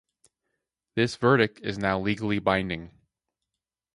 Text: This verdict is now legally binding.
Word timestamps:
This 0.95 1.15
verdict 1.15 1.59
is 1.61 1.77
now 1.77 1.99
legally 1.99 2.39
binding. 2.39 2.89